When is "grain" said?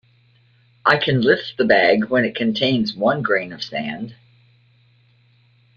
3.21-3.53